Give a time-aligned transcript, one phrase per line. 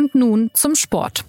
[0.00, 1.26] Und nun zum Sport.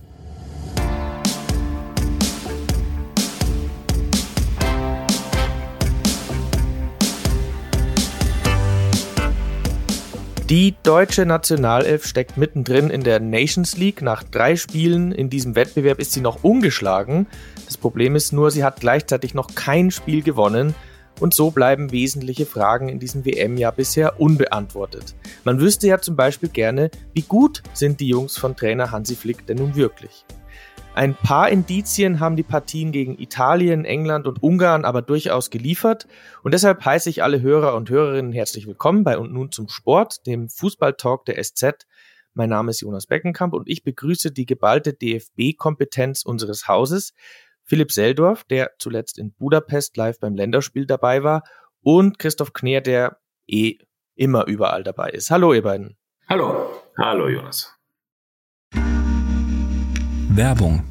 [10.50, 14.02] Die deutsche Nationalelf steckt mittendrin in der Nations League.
[14.02, 17.28] Nach drei Spielen in diesem Wettbewerb ist sie noch ungeschlagen.
[17.66, 20.76] Das Problem ist nur, sie hat gleichzeitig noch kein Spiel gewonnen.
[21.22, 25.14] Und so bleiben wesentliche Fragen in diesem WM-Jahr bisher unbeantwortet.
[25.44, 29.46] Man wüsste ja zum Beispiel gerne, wie gut sind die Jungs von Trainer Hansi Flick
[29.46, 30.26] denn nun wirklich?
[30.96, 36.08] Ein paar Indizien haben die Partien gegen Italien, England und Ungarn aber durchaus geliefert.
[36.42, 40.26] Und deshalb heiße ich alle Hörer und Hörerinnen herzlich willkommen bei Und nun zum Sport,
[40.26, 41.86] dem Fußballtalk der SZ.
[42.34, 47.14] Mein Name ist Jonas Beckenkamp und ich begrüße die geballte DFB-Kompetenz unseres Hauses.
[47.64, 51.44] Philipp Seldorf, der zuletzt in Budapest live beim Länderspiel dabei war,
[51.82, 53.78] und Christoph Kneer, der eh
[54.16, 55.32] immer überall dabei ist.
[55.32, 55.98] Hallo, ihr beiden.
[56.30, 56.70] Hallo.
[56.98, 57.76] Hallo, Jonas.
[60.34, 60.84] Werbung.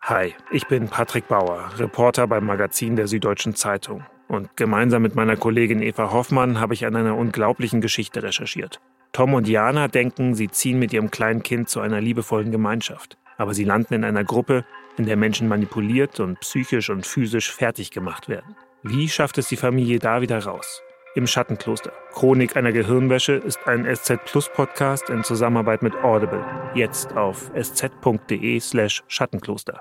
[0.00, 4.04] Hi, ich bin Patrick Bauer, Reporter beim Magazin der Süddeutschen Zeitung.
[4.28, 8.80] Und gemeinsam mit meiner Kollegin Eva Hoffmann habe ich an einer unglaublichen Geschichte recherchiert.
[9.12, 13.18] Tom und Jana denken, sie ziehen mit ihrem kleinen Kind zu einer liebevollen Gemeinschaft.
[13.36, 14.64] Aber sie landen in einer Gruppe,
[14.96, 18.56] in der Menschen manipuliert und psychisch und physisch fertig gemacht werden.
[18.82, 20.82] Wie schafft es die Familie da wieder raus?
[21.16, 21.92] im Schattenkloster.
[22.12, 26.44] Chronik einer Gehirnwäsche ist ein SZ Plus Podcast in Zusammenarbeit mit Audible.
[26.74, 29.80] Jetzt auf sz.de slash Schattenkloster.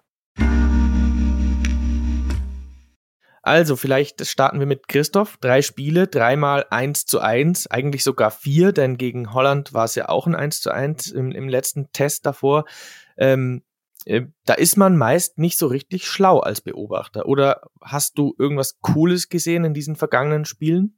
[3.44, 5.38] Also, vielleicht starten wir mit Christoph.
[5.38, 10.10] Drei Spiele, dreimal eins zu eins, eigentlich sogar vier, denn gegen Holland war es ja
[10.10, 12.64] auch ein eins zu eins im, im letzten Test davor.
[13.18, 13.75] Ähm, äh,
[14.46, 17.26] da ist man meist nicht so richtig schlau als Beobachter.
[17.26, 20.98] Oder hast du irgendwas Cooles gesehen in diesen vergangenen Spielen?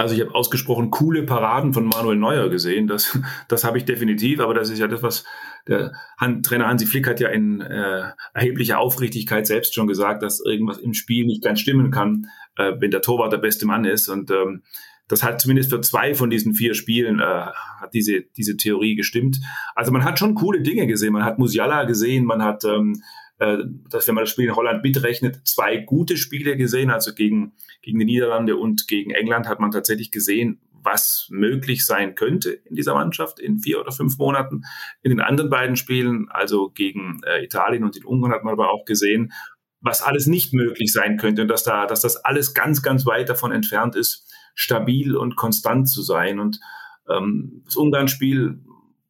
[0.00, 2.86] Also ich habe ausgesprochen coole Paraden von Manuel Neuer gesehen.
[2.86, 5.24] Das, das habe ich definitiv, aber das ist ja das, was
[5.66, 10.40] der Han Trainer Hansi Flick hat ja in äh, erheblicher Aufrichtigkeit selbst schon gesagt, dass
[10.44, 12.26] irgendwas im Spiel nicht ganz stimmen kann,
[12.56, 14.08] äh, wenn der Torwart der beste Mann ist.
[14.08, 14.62] Und ähm,
[15.08, 19.40] das hat zumindest für zwei von diesen vier Spielen äh, hat diese, diese Theorie gestimmt.
[19.74, 21.14] Also man hat schon coole Dinge gesehen.
[21.14, 23.02] Man hat Musiala gesehen, man hat ähm,
[23.38, 23.58] äh,
[23.88, 26.90] dass wenn man das Spiel in Holland mitrechnet, zwei gute Spiele gesehen.
[26.90, 27.52] Also gegen,
[27.82, 32.74] gegen die Niederlande und gegen England hat man tatsächlich gesehen, was möglich sein könnte in
[32.76, 34.62] dieser Mannschaft in vier oder fünf Monaten.
[35.02, 38.70] In den anderen beiden Spielen, also gegen äh, Italien und in Ungarn, hat man aber
[38.70, 39.32] auch gesehen,
[39.80, 43.28] was alles nicht möglich sein könnte und dass da, dass das alles ganz, ganz weit
[43.28, 46.38] davon entfernt ist, stabil und konstant zu sein.
[46.38, 46.60] Und
[47.08, 48.60] ähm, das Ungarn-Spiel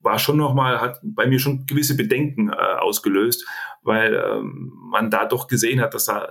[0.00, 3.46] war schon nochmal, hat bei mir schon gewisse Bedenken äh, ausgelöst,
[3.82, 6.28] weil ähm, man da doch gesehen hat, dass da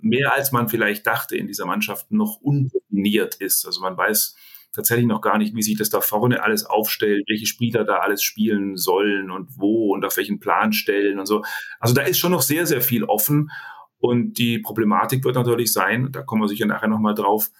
[0.00, 3.64] mehr als man vielleicht dachte in dieser Mannschaft noch undefiniert ist.
[3.66, 4.36] Also man weiß
[4.74, 8.22] tatsächlich noch gar nicht, wie sich das da vorne alles aufstellt, welche Spieler da alles
[8.22, 11.42] spielen sollen und wo und auf welchen Plan stellen und so.
[11.78, 13.50] Also da ist schon noch sehr, sehr viel offen.
[13.98, 17.50] Und die Problematik wird natürlich sein, da kommen wir sicher nachher nochmal drauf,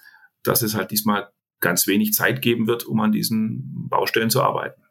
[0.47, 1.29] dass es halt diesmal
[1.59, 4.81] ganz wenig Zeit geben wird, um an diesen Baustellen zu arbeiten.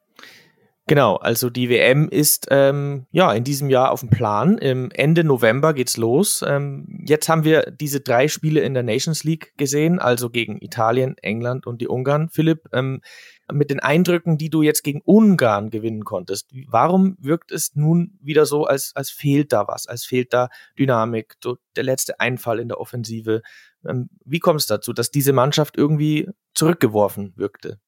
[0.87, 4.59] Genau, also die WM ist ähm, ja in diesem Jahr auf dem Plan.
[4.59, 6.45] Im Ende November geht's los.
[6.47, 11.17] Ähm, jetzt haben wir diese drei Spiele in der Nations League gesehen, also gegen Italien,
[11.23, 12.29] England und die Ungarn.
[12.29, 13.01] Philipp, ähm,
[13.51, 18.45] mit den Eindrücken, die du jetzt gegen Ungarn gewinnen konntest, warum wirkt es nun wieder
[18.45, 20.49] so, als, als fehlt da was, als fehlt da
[20.79, 23.41] Dynamik, so der letzte Einfall in der Offensive?
[23.89, 27.79] Ähm, wie kommt es dazu, dass diese Mannschaft irgendwie zurückgeworfen wirkte?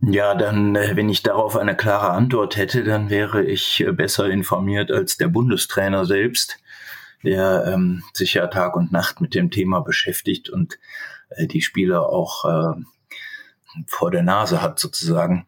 [0.00, 4.28] Ja, dann, äh, wenn ich darauf eine klare Antwort hätte, dann wäre ich äh, besser
[4.28, 6.58] informiert als der Bundestrainer selbst,
[7.22, 10.78] der ähm, sich ja Tag und Nacht mit dem Thema beschäftigt und
[11.30, 12.80] äh, die Spieler auch äh,
[13.86, 15.46] vor der Nase hat sozusagen.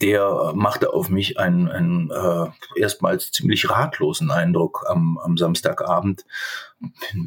[0.00, 6.24] Der machte auf mich einen, einen äh, erstmals ziemlich ratlosen Eindruck am, am Samstagabend.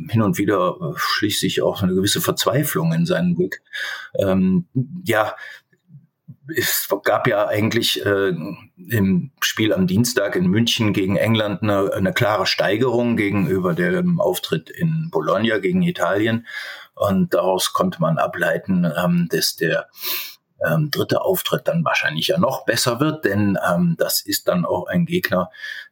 [0.09, 3.61] Hin und wieder äh, schließt sich auch eine gewisse Verzweiflung in seinen Blick.
[4.17, 4.67] Ähm,
[5.03, 5.35] ja,
[6.55, 8.33] es gab ja eigentlich äh,
[8.89, 14.69] im Spiel am Dienstag in München gegen England eine, eine klare Steigerung gegenüber dem Auftritt
[14.69, 16.47] in Bologna gegen Italien.
[16.95, 19.87] Und daraus konnte man ableiten, ähm, dass der
[20.65, 24.87] ähm, dritte Auftritt dann wahrscheinlich ja noch besser wird, denn ähm, das ist dann auch
[24.87, 25.49] ein Gegner,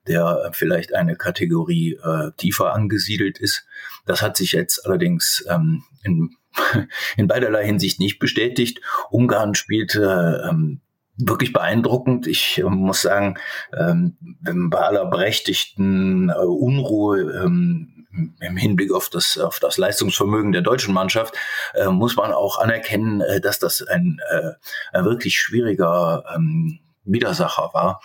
[0.08, 3.66] der vielleicht eine Kategorie äh, tiefer angesiedelt ist.
[4.06, 6.36] Das hat sich jetzt allerdings ähm, in
[7.18, 8.82] in beiderlei Hinsicht nicht bestätigt.
[9.10, 10.82] Ungarn spielte ähm,
[11.18, 12.28] wirklich beeindruckend.
[12.28, 13.38] Ich äh, muss sagen,
[13.78, 20.62] ähm, bei aller berechtigten äh, Unruhe ähm, im Hinblick auf das, auf das Leistungsvermögen der
[20.62, 21.36] deutschen Mannschaft
[21.74, 24.52] äh, muss man auch anerkennen, äh, dass das ein, äh,
[24.94, 28.02] ein wirklich schwieriger ähm, Widersacher war.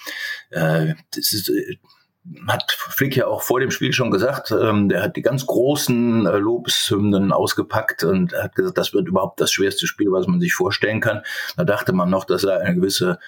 [0.50, 1.78] äh, das ist, äh,
[2.48, 6.26] hat Flick ja auch vor dem Spiel schon gesagt, ähm, der hat die ganz großen
[6.26, 10.54] äh, Lobeshymnen ausgepackt und hat gesagt, das wird überhaupt das schwerste Spiel, was man sich
[10.54, 11.22] vorstellen kann.
[11.56, 13.18] Da dachte man noch, das sei eine gewisse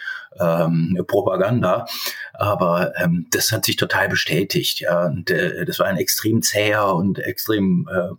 [0.40, 1.86] ähm, Propaganda,
[2.32, 4.80] aber ähm, das hat sich total bestätigt.
[4.80, 8.14] Ja, und äh, das war ein extrem zäher und extrem äh,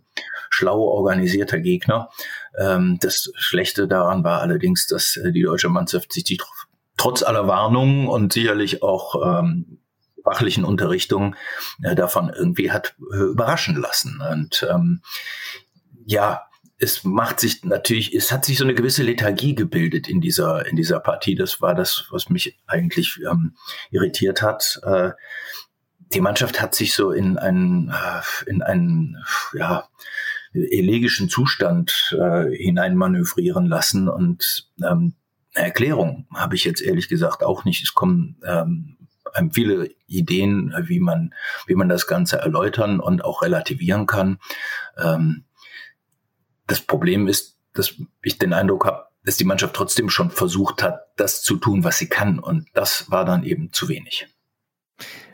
[0.48, 2.08] schlau organisierter Gegner.
[2.56, 6.40] Ähm, das Schlechte daran war allerdings, dass äh, die deutsche Mannschaft sich die,
[6.96, 9.78] trotz aller Warnungen und sicherlich auch ähm,
[10.24, 11.36] fachlichen Unterrichtung
[11.82, 14.20] äh, davon irgendwie hat äh, überraschen lassen.
[14.20, 15.02] Und ähm,
[16.06, 16.42] ja,
[16.78, 20.76] es macht sich natürlich, es hat sich so eine gewisse Lethargie gebildet in dieser, in
[20.76, 21.34] dieser Partie.
[21.34, 23.56] Das war das, was mich eigentlich ähm,
[23.90, 24.80] irritiert hat.
[24.84, 25.10] Äh,
[26.14, 29.16] die Mannschaft hat sich so in einen, äh, in einen,
[29.52, 29.88] ja,
[30.52, 35.14] elegischen Zustand äh, hineinmanövrieren lassen und ähm,
[35.54, 37.82] eine Erklärung habe ich jetzt ehrlich gesagt auch nicht.
[37.82, 38.96] Es kommen ähm,
[39.52, 41.34] viele Ideen, äh, wie man,
[41.66, 44.38] wie man das Ganze erläutern und auch relativieren kann.
[44.96, 45.44] Ähm,
[46.66, 51.06] das Problem ist, dass ich den Eindruck habe, dass die Mannschaft trotzdem schon versucht hat,
[51.16, 52.38] das zu tun, was sie kann.
[52.38, 54.26] Und das war dann eben zu wenig.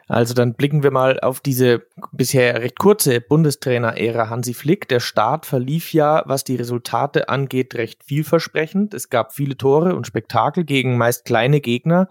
[0.06, 4.88] Also dann blicken wir mal auf diese bisher recht kurze Bundestrainer-Ära Hansi Flick.
[4.88, 8.92] Der Start verlief ja, was die Resultate angeht, recht vielversprechend.
[8.92, 12.08] Es gab viele Tore und Spektakel gegen meist kleine Gegner.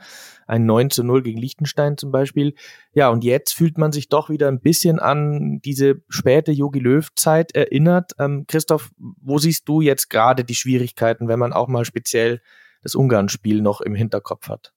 [0.48, 2.56] Ein 9 zu 0 gegen Liechtenstein zum Beispiel.
[2.94, 7.56] Ja, und jetzt fühlt man sich doch wieder ein bisschen an diese späte Jogi Löw-Zeit
[7.56, 8.12] erinnert.
[8.20, 12.42] Ähm, Christoph, wo siehst du jetzt gerade die Schwierigkeiten, wenn man auch mal speziell
[12.82, 14.74] das Ungarn-Spiel noch im Hinterkopf hat?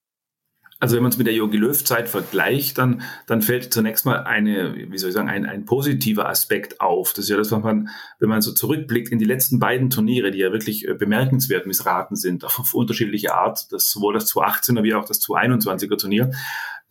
[0.79, 4.75] Also wenn man es mit der Jogi Löw-Zeit vergleicht, dann, dann fällt zunächst mal eine,
[4.75, 7.15] wie soll ich sagen, ein, ein positiver Aspekt auf.
[7.15, 7.89] Das ist ja das, was man,
[8.19, 12.15] wenn man so zurückblickt in die letzten beiden Turniere, die ja wirklich äh, bemerkenswert missraten
[12.17, 16.31] sind, auf, unterschiedliche Art, das, sowohl das 2018er wie auch das 2021er Turnier,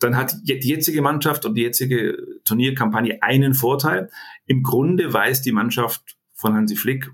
[0.00, 4.10] dann hat die jetzige Mannschaft und die jetzige Turnierkampagne einen Vorteil.
[4.46, 7.10] Im Grunde weiß die Mannschaft von Hansi Flick,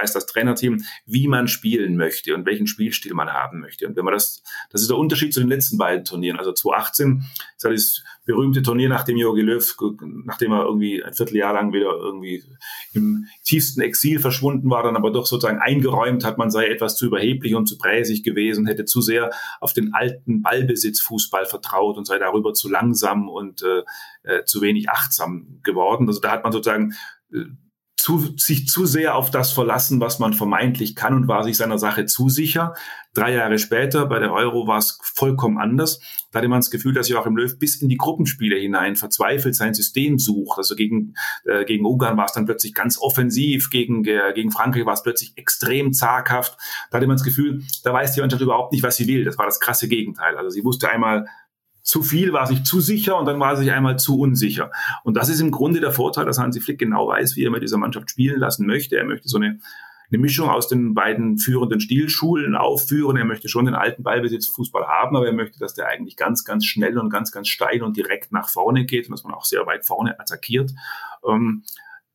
[0.00, 3.86] weiß das Trainerteam, wie man spielen möchte und welchen Spielstil man haben möchte.
[3.86, 6.38] Und wenn man das, das ist der Unterschied zu den letzten beiden Turnieren.
[6.38, 7.24] Also 2018
[7.56, 9.76] ist ja das berühmte Turnier, nachdem Jogi Löw,
[10.24, 12.44] nachdem er irgendwie ein Vierteljahr lang wieder irgendwie
[12.92, 17.06] im tiefsten Exil verschwunden war, dann aber doch sozusagen eingeräumt hat, man sei etwas zu
[17.06, 19.30] überheblich und zu präsig gewesen, hätte zu sehr
[19.60, 23.82] auf den alten Ballbesitzfußball vertraut und sei darüber zu langsam und äh,
[24.22, 26.06] äh zu wenig achtsam geworden.
[26.06, 26.94] Also da hat man sozusagen
[27.32, 27.44] äh,
[27.98, 31.78] zu, sich zu sehr auf das verlassen, was man vermeintlich kann und war sich seiner
[31.78, 32.74] Sache zu sicher.
[33.12, 35.98] Drei Jahre später bei der Euro war es vollkommen anders.
[36.30, 39.74] Da hatte man das Gefühl, dass Joachim Löw bis in die Gruppenspiele hinein verzweifelt sein
[39.74, 40.58] System sucht.
[40.58, 41.14] Also gegen,
[41.44, 45.02] äh, gegen Ungarn war es dann plötzlich ganz offensiv, gegen, äh, gegen Frankreich war es
[45.02, 46.56] plötzlich extrem zaghaft.
[46.90, 49.24] Da hatte man das Gefühl, da weiß die Mannschaft überhaupt nicht, was sie will.
[49.24, 50.36] Das war das krasse Gegenteil.
[50.36, 51.26] Also sie wusste einmal,
[51.88, 54.70] zu viel, war sich zu sicher und dann war sich einmal zu unsicher.
[55.04, 57.62] Und das ist im Grunde der Vorteil, dass Hansi Flick genau weiß, wie er mit
[57.62, 58.98] dieser Mannschaft spielen lassen möchte.
[58.98, 59.58] Er möchte so eine,
[60.10, 63.16] eine Mischung aus den beiden führenden Stilschulen aufführen.
[63.16, 66.66] Er möchte schon den alten Ballbesitzfußball haben, aber er möchte, dass der eigentlich ganz, ganz
[66.66, 69.64] schnell und ganz, ganz steil und direkt nach vorne geht und dass man auch sehr
[69.66, 70.72] weit vorne attackiert.
[71.26, 71.64] Ähm,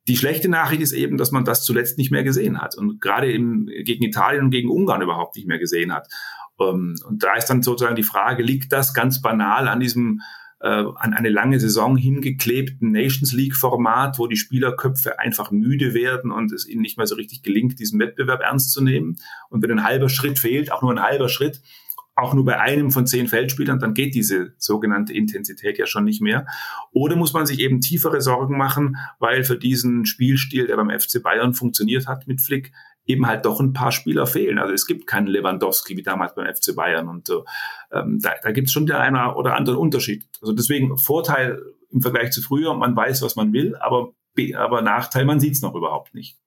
[0.07, 3.31] die schlechte Nachricht ist eben, dass man das zuletzt nicht mehr gesehen hat und gerade
[3.31, 6.09] im, gegen Italien und gegen Ungarn überhaupt nicht mehr gesehen hat.
[6.59, 10.21] Ähm, und da ist dann sozusagen die Frage, liegt das ganz banal an diesem
[10.63, 16.31] äh, an eine lange Saison hingeklebten Nations League Format, wo die Spielerköpfe einfach müde werden
[16.31, 19.17] und es ihnen nicht mehr so richtig gelingt, diesen Wettbewerb ernst zu nehmen.
[19.49, 21.61] Und wenn ein halber Schritt fehlt, auch nur ein halber Schritt,
[22.15, 26.21] auch nur bei einem von zehn Feldspielern, dann geht diese sogenannte Intensität ja schon nicht
[26.21, 26.45] mehr.
[26.91, 31.21] Oder muss man sich eben tiefere Sorgen machen, weil für diesen Spielstil, der beim FC
[31.21, 32.71] Bayern funktioniert hat mit Flick,
[33.05, 34.59] eben halt doch ein paar Spieler fehlen.
[34.59, 37.45] Also es gibt keinen Lewandowski wie damals beim FC Bayern und so.
[37.91, 40.25] Ähm, da, da gibt es schon den einen oder anderen Unterschied.
[40.41, 44.13] Also deswegen Vorteil im Vergleich zu früher, man weiß, was man will, aber,
[44.55, 46.37] aber Nachteil, man sieht es noch überhaupt nicht.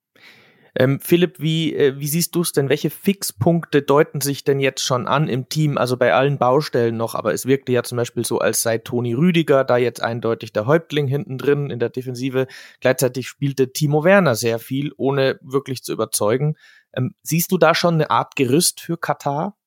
[0.79, 2.69] Ähm, Philipp, wie, äh, wie siehst du es denn?
[2.69, 5.75] Welche Fixpunkte deuten sich denn jetzt schon an im Team?
[5.75, 9.15] Also bei allen Baustellen noch, aber es wirkte ja zum Beispiel so, als sei Toni
[9.15, 12.45] Rüdiger da jetzt eindeutig der Häuptling hinten drin in der Defensive.
[12.79, 16.55] Gleichzeitig spielte Timo Werner sehr viel, ohne wirklich zu überzeugen.
[16.93, 19.57] Ähm, siehst du da schon eine Art Gerüst für Katar?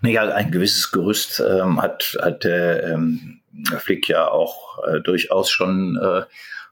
[0.00, 3.40] Naja, ein gewisses Gerüst ähm, hat, hat der ähm,
[3.78, 6.22] Flick ja auch äh, durchaus schon äh,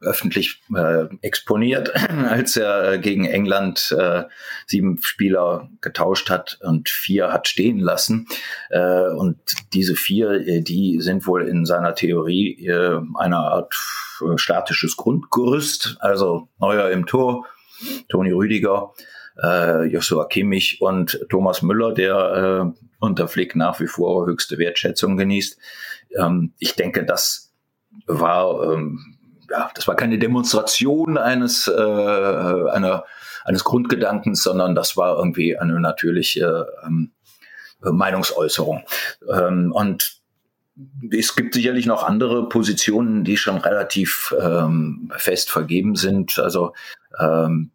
[0.01, 1.93] öffentlich äh, exponiert,
[2.29, 4.25] als er äh, gegen England äh,
[4.67, 8.27] sieben Spieler getauscht hat und vier hat stehen lassen.
[8.71, 9.39] Äh, und
[9.73, 13.75] diese vier, äh, die sind wohl in seiner Theorie äh, eine Art
[14.21, 17.47] äh, statisches Grundgerüst, also Neuer im Tor,
[18.09, 18.93] Toni Rüdiger,
[19.43, 25.17] äh, Joshua Kimmich und Thomas Müller, der äh, unter Flick nach wie vor höchste Wertschätzung
[25.17, 25.59] genießt.
[26.19, 27.53] Ähm, ich denke, das
[28.07, 29.18] war ähm,
[29.51, 33.05] ja, das war keine Demonstration eines äh, einer
[33.45, 37.13] eines Grundgedankens, sondern das war irgendwie eine natürliche ähm,
[37.81, 38.83] Meinungsäußerung.
[39.33, 40.21] Ähm, und
[41.11, 46.39] es gibt sicherlich noch andere Positionen, die schon relativ ähm, fest vergeben sind.
[46.39, 46.75] Also
[47.19, 47.71] ähm,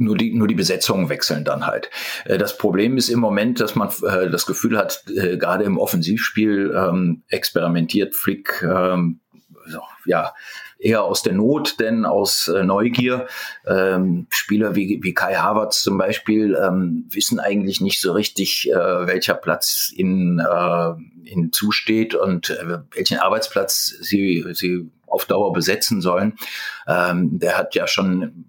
[0.00, 1.90] nur die, nur die Besetzungen wechseln dann halt.
[2.24, 5.78] Äh, das Problem ist im Moment, dass man äh, das Gefühl hat, äh, gerade im
[5.78, 9.20] Offensivspiel ähm, experimentiert Flick ähm,
[10.06, 10.32] ja,
[10.78, 13.26] eher aus der Not denn aus äh, Neugier.
[13.66, 18.74] Ähm, Spieler wie, wie Kai Havertz zum Beispiel ähm, wissen eigentlich nicht so richtig, äh,
[18.74, 26.00] welcher Platz ihnen, äh, ihnen zusteht und äh, welchen Arbeitsplatz sie, sie auf Dauer besetzen
[26.00, 26.34] sollen.
[26.86, 28.46] Ähm, der hat ja schon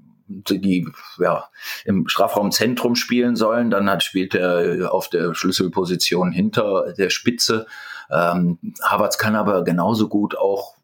[0.50, 0.88] die
[1.20, 1.50] ja,
[1.84, 3.70] im Strafraumzentrum spielen sollen.
[3.70, 7.66] Dann hat, spielt er auf der Schlüsselposition hinter der Spitze.
[8.10, 10.76] Ähm, Havertz kann aber genauso gut auch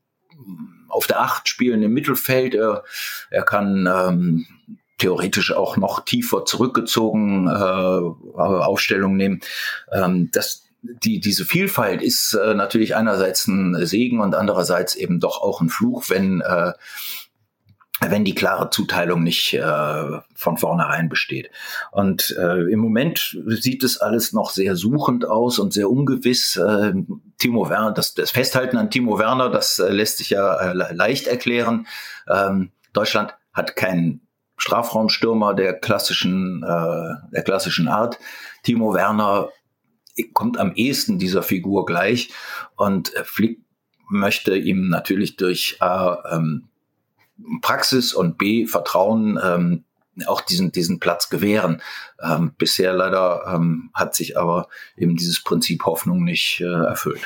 [0.87, 2.55] auf der Acht spielen im Mittelfeld.
[2.55, 2.83] Er,
[3.29, 4.45] er kann ähm,
[4.97, 9.41] theoretisch auch noch tiefer zurückgezogen äh, Aufstellung nehmen.
[9.91, 15.41] Ähm, das, die, diese Vielfalt ist äh, natürlich einerseits ein Segen und andererseits eben doch
[15.41, 16.73] auch ein Fluch, wenn äh,
[17.99, 21.49] wenn die klare Zuteilung nicht äh, von vornherein besteht.
[21.91, 26.57] Und äh, im Moment sieht es alles noch sehr suchend aus und sehr ungewiss.
[26.57, 26.93] Äh,
[27.37, 31.27] Timo Werner, das, das Festhalten an Timo Werner, das äh, lässt sich ja äh, leicht
[31.27, 31.87] erklären.
[32.29, 34.21] Ähm, Deutschland hat keinen
[34.57, 38.19] Strafraumstürmer der klassischen, äh, der klassischen Art.
[38.63, 39.49] Timo Werner
[40.33, 42.31] kommt am ehesten dieser Figur gleich
[42.75, 43.59] und Flick
[44.09, 46.69] möchte ihm natürlich durch äh, ähm,
[47.61, 49.83] Praxis und B Vertrauen ähm,
[50.25, 51.81] auch diesen, diesen Platz gewähren.
[52.21, 57.21] Ähm, bisher leider ähm, hat sich aber eben dieses Prinzip Hoffnung nicht äh, erfüllt.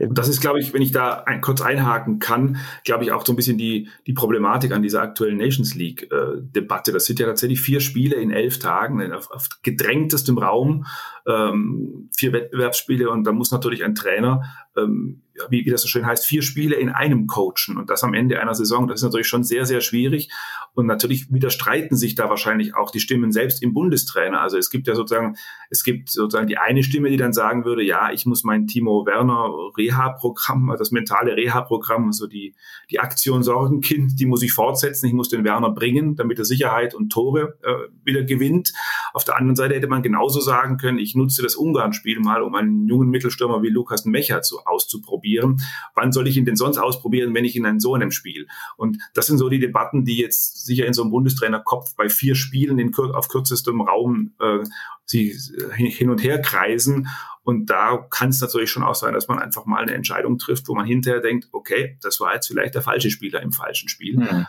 [0.00, 3.32] Das ist, glaube ich, wenn ich da ein, kurz einhaken kann, glaube ich auch so
[3.32, 6.90] ein bisschen die, die Problematik an dieser aktuellen Nations League-Debatte.
[6.90, 10.86] Äh, das sind ja tatsächlich vier Spiele in elf Tagen auf, auf gedrängtestem Raum,
[11.26, 14.42] ähm, vier Wettbewerbsspiele und da muss natürlich ein Trainer
[14.78, 18.14] ähm, wie, wie das so schön heißt, vier Spiele in einem coachen und das am
[18.14, 18.88] Ende einer Saison.
[18.88, 20.30] Das ist natürlich schon sehr, sehr schwierig.
[20.74, 24.40] Und natürlich widerstreiten sich da wahrscheinlich auch die Stimmen selbst im Bundestrainer.
[24.40, 25.36] Also es gibt ja sozusagen,
[25.70, 29.04] es gibt sozusagen die eine Stimme, die dann sagen würde, ja, ich muss mein Timo
[29.04, 32.54] Werner Reha-Programm, das mentale Reha-Programm, also die,
[32.90, 35.06] die Aktion Sorgenkind, die muss ich fortsetzen.
[35.06, 38.72] Ich muss den Werner bringen, damit er Sicherheit und Tore äh, wieder gewinnt.
[39.12, 42.54] Auf der anderen Seite hätte man genauso sagen können, ich nutze das Ungarn-Spiel mal, um
[42.54, 45.60] einen jungen Mittelstürmer wie Lukas Mecher zu, auszuprobieren.
[45.94, 48.46] Wann soll ich ihn denn sonst ausprobieren, wenn ich in einem so einem Spiel?
[48.76, 52.34] Und das sind so die Debatten, die jetzt sicher in so einem Bundestrainerkopf bei vier
[52.34, 54.64] Spielen in, auf kürzestem Raum äh,
[55.08, 55.34] sie
[55.76, 57.08] hin und her kreisen.
[57.42, 60.68] Und da kann es natürlich schon auch sein, dass man einfach mal eine Entscheidung trifft,
[60.68, 64.16] wo man hinterher denkt, okay, das war jetzt vielleicht der falsche Spieler im falschen Spiel.
[64.16, 64.46] Hm.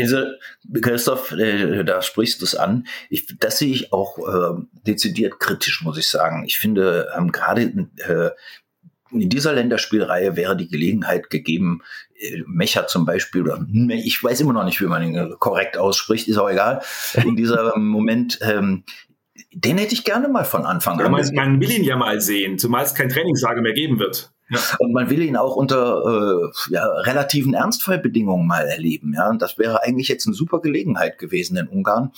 [0.00, 0.24] Also,
[0.80, 2.86] Christoph, äh, da sprichst du es an.
[3.10, 6.44] Ich, das sehe ich auch äh, dezidiert kritisch, muss ich sagen.
[6.46, 7.64] Ich finde ähm, gerade
[7.98, 8.30] äh,
[9.10, 11.82] in dieser Länderspielreihe wäre die Gelegenheit gegeben,
[12.18, 16.28] äh, Mecher zum Beispiel, oder ich weiß immer noch nicht, wie man ihn korrekt ausspricht,
[16.28, 16.82] ist auch egal.
[17.24, 18.84] In dieser Moment, ähm,
[19.52, 21.12] den hätte ich gerne mal von Anfang an.
[21.12, 24.32] Man, man will ihn ja mal sehen, zumal es kein Trainingslager mehr geben wird.
[24.50, 24.58] Ja.
[24.78, 29.12] Und man will ihn auch unter äh, ja, relativen Ernstfallbedingungen mal erleben.
[29.14, 32.12] Ja, und das wäre eigentlich jetzt eine super Gelegenheit gewesen in Ungarn.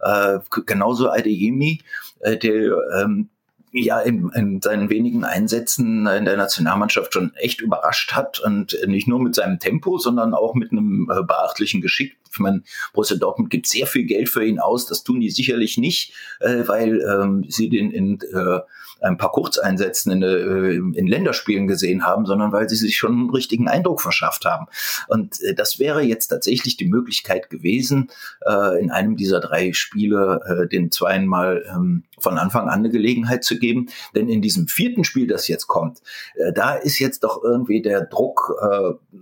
[0.00, 1.80] Äh, genauso Adeyemi,
[2.20, 3.30] äh, der ähm,
[3.72, 9.08] ja in, in seinen wenigen Einsätzen in der Nationalmannschaft schon echt überrascht hat und nicht
[9.08, 12.16] nur mit seinem Tempo, sondern auch mit einem äh, beachtlichen Geschick.
[12.32, 12.62] Ich meine,
[12.92, 14.86] Borussia Dortmund gibt sehr viel Geld für ihn aus.
[14.86, 18.60] Das tun die sicherlich nicht, äh, weil ähm, sie den in äh,
[19.02, 23.30] ein paar Kurzeinsätzen in, äh, in Länderspielen gesehen haben, sondern weil sie sich schon einen
[23.30, 24.66] richtigen Eindruck verschafft haben.
[25.08, 28.10] Und äh, das wäre jetzt tatsächlich die Möglichkeit gewesen,
[28.46, 33.44] äh, in einem dieser drei Spiele äh, den zweimal ähm, von Anfang an eine Gelegenheit
[33.44, 33.88] zu geben.
[34.14, 35.98] Denn in diesem vierten Spiel, das jetzt kommt,
[36.36, 39.16] äh, da ist jetzt doch irgendwie der Druck, äh,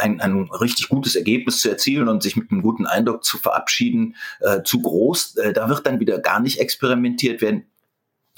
[0.00, 4.16] ein, ein richtig gutes Ergebnis zu erzielen und sich mit einem guten Eindruck zu verabschieden,
[4.40, 5.36] äh, zu groß.
[5.36, 7.64] Äh, da wird dann wieder gar nicht experimentiert werden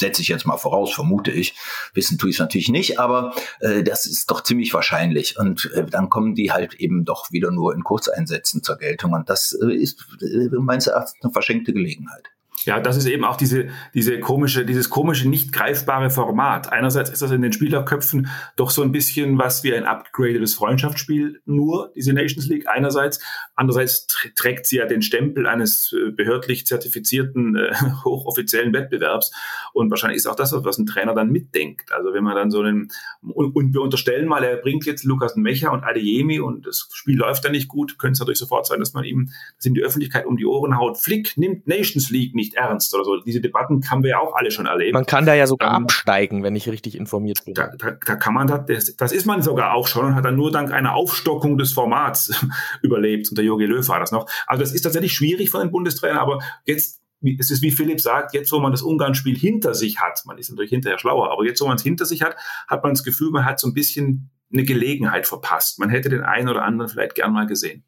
[0.00, 1.54] setze ich jetzt mal voraus, vermute ich.
[1.92, 5.38] Wissen tue ich es natürlich nicht, aber äh, das ist doch ziemlich wahrscheinlich.
[5.38, 9.12] Und äh, dann kommen die halt eben doch wieder nur in Kurzeinsätzen zur Geltung.
[9.12, 12.33] Und das äh, ist äh, meines Erachtens eine verschenkte Gelegenheit.
[12.62, 16.72] Ja, das ist eben auch diese, diese komische, dieses komische, nicht greifbare Format.
[16.72, 21.42] Einerseits ist das in den Spielerköpfen doch so ein bisschen was wie ein upgradedes Freundschaftsspiel,
[21.44, 23.20] nur diese Nations League einerseits.
[23.54, 29.32] Andererseits trägt sie ja den Stempel eines äh, behördlich zertifizierten, äh, hochoffiziellen Wettbewerbs.
[29.74, 31.92] Und wahrscheinlich ist auch das, was ein Trainer dann mitdenkt.
[31.92, 32.88] Also wenn man dann so einen,
[33.20, 37.18] und, und wir unterstellen mal, er bringt jetzt Lukas Mecher und Adeyemi und das Spiel
[37.18, 39.82] läuft dann nicht gut, könnte es natürlich sofort sein, dass man ihm, dass ihm die
[39.82, 40.98] Öffentlichkeit um die Ohren haut.
[40.98, 43.16] Flick nimmt Nations League nicht ernst oder so.
[43.22, 44.92] Diese Debatten haben wir ja auch alle schon erlebt.
[44.92, 47.54] Man kann da ja sogar ähm, absteigen, wenn ich richtig informiert bin.
[47.54, 50.36] Da, da, da kann man das, das ist man sogar auch schon und hat dann
[50.36, 52.44] nur dank einer Aufstockung des Formats
[52.82, 53.30] überlebt.
[53.30, 54.28] Unter Jogi Löw war das noch.
[54.46, 57.00] Also das ist tatsächlich schwierig für einen Bundestrainer, aber jetzt
[57.38, 60.50] es ist wie Philipp sagt, jetzt wo man das Ungarn-Spiel hinter sich hat, man ist
[60.50, 62.36] natürlich hinterher schlauer, aber jetzt wo man es hinter sich hat,
[62.68, 65.78] hat man das Gefühl, man hat so ein bisschen eine Gelegenheit verpasst.
[65.78, 67.84] Man hätte den einen oder anderen vielleicht gern mal gesehen.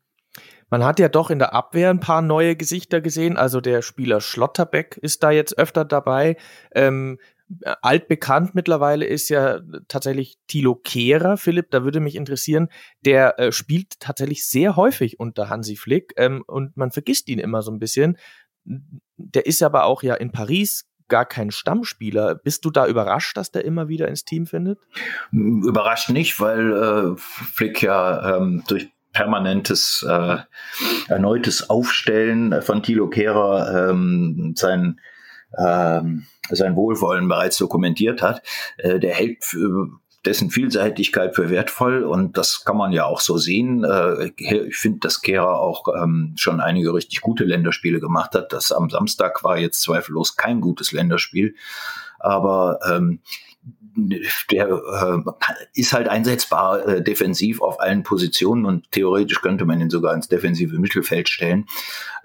[0.70, 3.36] Man hat ja doch in der Abwehr ein paar neue Gesichter gesehen.
[3.36, 6.36] Also der Spieler Schlotterbeck ist da jetzt öfter dabei.
[6.74, 7.18] Ähm,
[7.82, 11.36] altbekannt mittlerweile ist ja tatsächlich Thilo Kehrer.
[11.36, 12.68] Philipp, da würde mich interessieren,
[13.04, 17.62] der äh, spielt tatsächlich sehr häufig unter Hansi Flick ähm, und man vergisst ihn immer
[17.62, 18.18] so ein bisschen.
[18.64, 22.34] Der ist aber auch ja in Paris gar kein Stammspieler.
[22.34, 24.80] Bist du da überrascht, dass der immer wieder ins Team findet?
[25.30, 30.36] Überrascht nicht, weil äh, Flick ja ähm, durch permanentes äh,
[31.08, 35.00] erneutes Aufstellen von Thilo Kehrer ähm, sein,
[35.56, 38.42] ähm, sein Wohlwollen bereits dokumentiert hat.
[38.76, 39.88] Äh, der hält für,
[40.26, 43.84] dessen Vielseitigkeit für wertvoll und das kann man ja auch so sehen.
[43.84, 48.52] Äh, ich finde, dass Kehrer auch ähm, schon einige richtig gute Länderspiele gemacht hat.
[48.52, 51.54] Das am Samstag war jetzt zweifellos kein gutes Länderspiel.
[52.18, 53.20] Aber ähm,
[53.96, 59.90] der äh, ist halt einsetzbar äh, defensiv auf allen Positionen und theoretisch könnte man ihn
[59.90, 61.66] sogar ins defensive Mittelfeld stellen.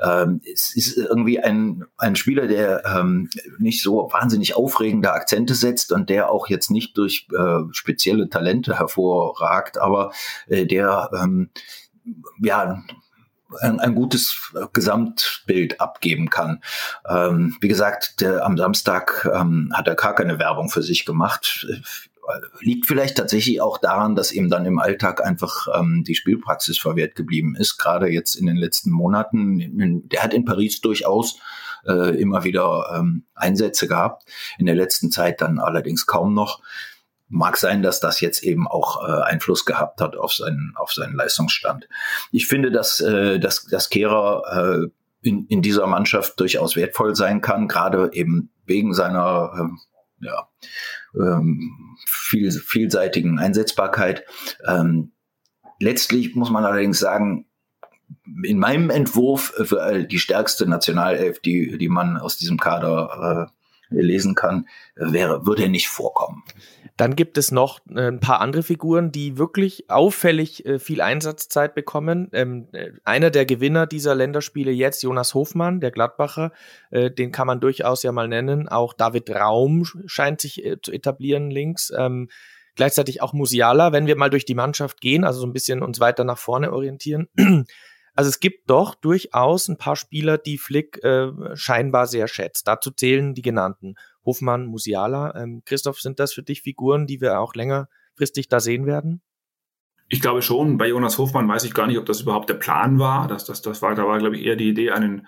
[0.03, 5.91] Ähm, es ist irgendwie ein, ein Spieler, der ähm, nicht so wahnsinnig aufregende Akzente setzt
[5.91, 10.11] und der auch jetzt nicht durch äh, spezielle Talente hervorragt, aber
[10.47, 11.49] äh, der ähm,
[12.41, 12.83] ja
[13.59, 16.61] ein, ein gutes Gesamtbild abgeben kann.
[17.07, 21.67] Ähm, wie gesagt, der, am Samstag ähm, hat er gar keine Werbung für sich gemacht.
[22.59, 27.15] Liegt vielleicht tatsächlich auch daran, dass ihm dann im Alltag einfach ähm, die Spielpraxis verwehrt
[27.15, 30.07] geblieben ist, gerade jetzt in den letzten Monaten.
[30.07, 31.39] Der hat in Paris durchaus
[31.85, 34.23] äh, immer wieder ähm, Einsätze gehabt,
[34.57, 36.61] in der letzten Zeit dann allerdings kaum noch.
[37.33, 41.15] Mag sein, dass das jetzt eben auch äh, Einfluss gehabt hat auf seinen, auf seinen
[41.15, 41.87] Leistungsstand.
[42.31, 44.43] Ich finde, dass, äh, dass, dass Kehrer
[44.83, 49.79] äh, in, in dieser Mannschaft durchaus wertvoll sein kann, gerade eben wegen seiner ähm,
[50.19, 50.49] ja,
[51.15, 54.25] ähm, viel, vielseitigen Einsetzbarkeit.
[54.65, 55.13] Ähm,
[55.79, 57.45] letztlich muss man allerdings sagen,
[58.43, 63.60] in meinem Entwurf für die stärkste Nationalelf, die, die man aus diesem Kader äh,
[63.91, 66.43] lesen kann, wäre, würde nicht vorkommen.
[66.97, 71.73] Dann gibt es noch äh, ein paar andere Figuren, die wirklich auffällig äh, viel Einsatzzeit
[71.73, 72.29] bekommen.
[72.33, 76.51] Ähm, äh, einer der Gewinner dieser Länderspiele jetzt, Jonas Hofmann, der Gladbacher,
[76.91, 78.67] den kann man durchaus ja mal nennen.
[78.67, 81.91] Auch David Raum scheint sich zu etablieren links.
[81.97, 82.29] Ähm,
[82.75, 85.99] gleichzeitig auch Musiala, wenn wir mal durch die Mannschaft gehen, also so ein bisschen uns
[85.99, 87.27] weiter nach vorne orientieren.
[88.13, 92.67] Also es gibt doch durchaus ein paar Spieler, die Flick äh, scheinbar sehr schätzt.
[92.67, 93.95] Dazu zählen die genannten
[94.25, 95.35] Hofmann, Musiala.
[95.35, 99.21] Ähm, Christoph, sind das für dich Figuren, die wir auch längerfristig da sehen werden?
[100.09, 100.77] Ich glaube schon.
[100.77, 103.27] Bei Jonas Hofmann weiß ich gar nicht, ob das überhaupt der Plan war.
[103.27, 105.27] Das, das, das war, da war, glaube ich, eher die Idee, einen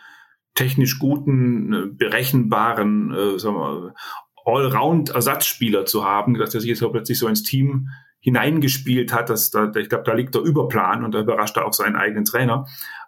[0.55, 3.93] technisch guten, äh, berechenbaren, äh, sagen wir,
[4.45, 7.89] Allround-Ersatzspieler zu haben, dass er sich jetzt plötzlich so ins Team
[8.23, 9.29] hineingespielt hat.
[9.29, 12.25] Dass da, ich glaube, da liegt der Überplan und da überrascht er auch seinen eigenen
[12.25, 12.65] Trainer.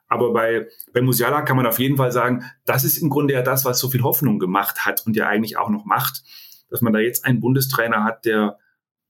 [0.07, 3.41] Aber bei, bei Musiala kann man auf jeden Fall sagen, das ist im Grunde ja
[3.41, 6.21] das, was so viel Hoffnung gemacht hat und ja eigentlich auch noch macht,
[6.69, 8.59] dass man da jetzt einen Bundestrainer hat, der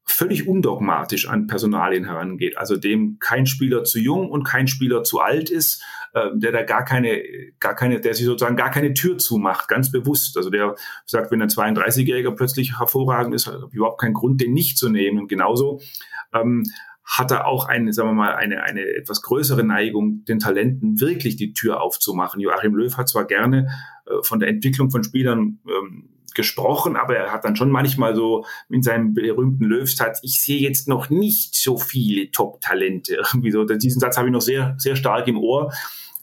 [0.06, 5.20] völlig undogmatisch an Personalien herangeht, also dem kein Spieler zu jung und kein Spieler zu
[5.20, 7.22] alt ist, äh, der da gar keine,
[7.60, 10.38] gar keine, der sich sozusagen gar keine Tür zumacht, ganz bewusst.
[10.38, 14.78] Also der sagt, wenn ein 32-Jähriger plötzlich hervorragend ist, hat überhaupt keinen Grund, den nicht
[14.78, 15.20] zu nehmen.
[15.20, 15.82] Und genauso
[16.34, 16.64] ähm,
[17.04, 21.36] hat er auch eine, sagen wir mal, eine, eine etwas größere Neigung, den Talenten wirklich
[21.36, 22.40] die Tür aufzumachen.
[22.40, 23.68] Joachim Löw hat zwar gerne
[24.06, 28.46] äh, von der Entwicklung von Spielern ähm, gesprochen, aber er hat dann schon manchmal so
[28.70, 33.16] in seinem berühmten Löwsatz, ich sehe jetzt noch nicht so viele Top-Talente.
[33.34, 35.72] Irgendwie so, diesen Satz habe ich noch sehr, sehr stark im Ohr.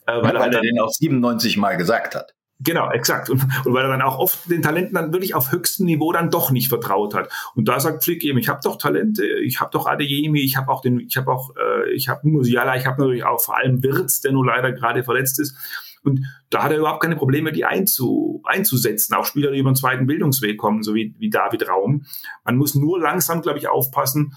[0.05, 2.33] Äh, weil, ja, weil er, er den auch 97 Mal gesagt hat.
[2.59, 3.29] Genau, exakt.
[3.29, 6.29] Und, und weil er dann auch oft den Talenten dann wirklich auf höchstem Niveau dann
[6.29, 7.29] doch nicht vertraut hat.
[7.55, 10.71] Und da sagt Flick eben, ich habe doch Talente, ich habe doch Adeyemi, ich habe
[10.71, 13.83] auch den, ich habe auch, äh, ich habe Musiala, ich habe natürlich auch vor allem
[13.83, 15.55] Wirtz, der nur leider gerade verletzt ist.
[16.03, 19.13] Und da hat er überhaupt keine Probleme, die einzu, einzusetzen.
[19.15, 22.05] Auch Spieler, die über den zweiten Bildungsweg kommen, so wie, wie David Raum.
[22.43, 24.33] Man muss nur langsam, glaube ich, aufpassen.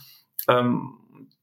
[0.49, 0.95] Ähm,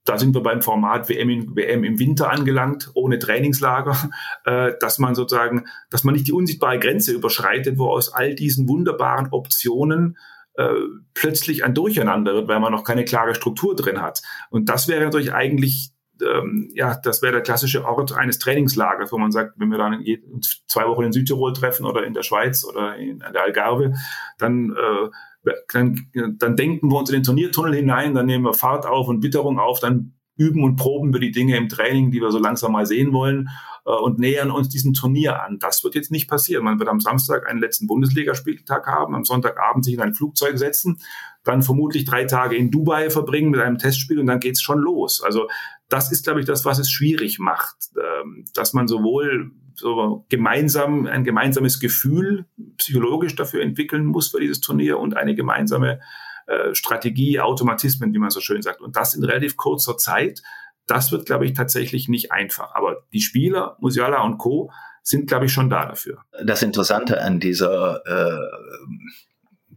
[0.06, 3.98] da sind wir beim Format WM, in, WM im Winter angelangt, ohne Trainingslager,
[4.46, 8.68] äh, dass man sozusagen, dass man nicht die unsichtbare Grenze überschreitet, wo aus all diesen
[8.68, 10.18] wunderbaren Optionen
[10.56, 10.68] äh,
[11.14, 14.22] plötzlich ein Durcheinander wird, weil man noch keine klare Struktur drin hat.
[14.50, 15.93] Und das wäre natürlich eigentlich
[16.24, 20.02] ähm, ja, das wäre der klassische Ort eines Trainingslagers, wo man sagt, wenn wir dann
[20.02, 23.94] in zwei Wochen in Südtirol treffen oder in der Schweiz oder in der Algarve,
[24.38, 26.08] dann, äh, dann,
[26.38, 29.60] dann denken wir uns in den Turniertunnel hinein, dann nehmen wir Fahrt auf und Witterung
[29.60, 32.86] auf, dann üben und proben wir die Dinge im Training, die wir so langsam mal
[32.86, 33.50] sehen wollen
[33.86, 35.60] äh, und nähern uns diesem Turnier an.
[35.60, 36.64] Das wird jetzt nicht passieren.
[36.64, 41.00] Man wird am Samstag einen letzten Bundesligaspieltag haben, am Sonntagabend sich in ein Flugzeug setzen,
[41.44, 45.22] dann vermutlich drei Tage in Dubai verbringen mit einem Testspiel und dann geht's schon los.
[45.22, 45.48] Also
[45.94, 51.06] das ist, glaube ich, das, was es schwierig macht, ähm, dass man sowohl so gemeinsam
[51.06, 52.46] ein gemeinsames Gefühl
[52.78, 56.00] psychologisch dafür entwickeln muss für dieses Turnier und eine gemeinsame
[56.48, 58.82] äh, Strategie, Automatismen, wie man so schön sagt.
[58.82, 60.42] Und das in relativ kurzer Zeit.
[60.88, 62.74] Das wird, glaube ich, tatsächlich nicht einfach.
[62.74, 64.72] Aber die Spieler, Musiala und Co.,
[65.04, 66.24] sind, glaube ich, schon da dafür.
[66.44, 68.40] Das Interessante an dieser äh,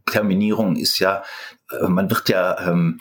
[0.09, 1.23] Terminierung ist ja,
[1.69, 2.99] äh, man wird ja ähm,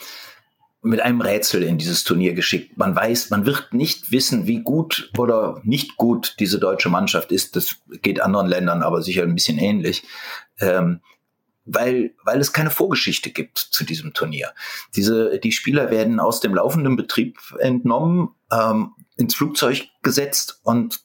[0.86, 2.78] mit einem Rätsel in dieses Turnier geschickt.
[2.78, 7.56] Man weiß, man wird nicht wissen, wie gut oder nicht gut diese deutsche Mannschaft ist.
[7.56, 10.04] Das geht anderen Ländern aber sicher ein bisschen ähnlich.
[10.60, 11.00] Ähm,
[11.64, 14.52] weil, weil es keine Vorgeschichte gibt zu diesem Turnier.
[14.94, 21.00] Diese, die Spieler werden aus dem laufenden Betrieb entnommen, ähm, ins Flugzeug gesetzt und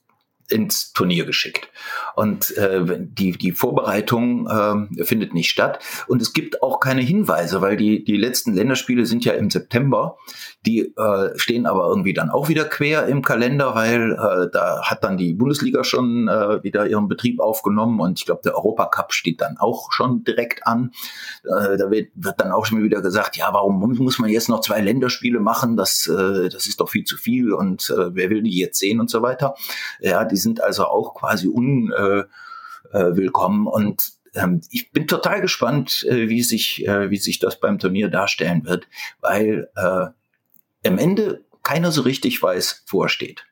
[0.52, 1.70] ins Turnier geschickt.
[2.16, 5.80] Und äh, die, die Vorbereitung äh, findet nicht statt.
[6.08, 10.18] Und es gibt auch keine Hinweise, weil die, die letzten Länderspiele sind ja im September.
[10.66, 15.04] Die äh, stehen aber irgendwie dann auch wieder quer im Kalender, weil äh, da hat
[15.04, 19.42] dann die Bundesliga schon äh, wieder ihren Betrieb aufgenommen und ich glaube, der Europacup steht
[19.42, 20.92] dann auch schon direkt an.
[21.44, 24.62] Äh, da wird, wird dann auch schon wieder gesagt, ja, warum muss man jetzt noch
[24.62, 25.78] zwei Länderspiele machen?
[25.78, 29.00] Das, äh, das ist doch viel zu viel und äh, wer will die jetzt sehen
[29.00, 29.56] und so weiter.
[30.00, 36.06] Ja, die sind also auch quasi unwillkommen äh, äh, und ähm, ich bin total gespannt,
[36.10, 38.88] äh, wie sich, äh, wie sich das beim Turnier darstellen wird,
[39.20, 40.08] weil äh,
[40.88, 43.46] am Ende keiner so richtig weiß, wo er steht.